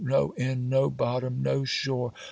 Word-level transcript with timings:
No 0.03 0.33
end! 0.35 0.67
no 0.67 0.89
bottom! 0.89 1.43
no 1.43 1.63
shore! 1.63 2.11